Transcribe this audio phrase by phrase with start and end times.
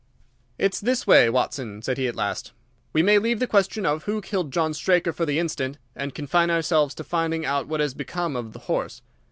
[0.57, 2.53] "It's this way, Watson," said he at last.
[2.91, 6.49] "We may leave the question of who killed John Straker for the instant, and confine
[6.49, 9.03] ourselves to finding out what has become of the horse.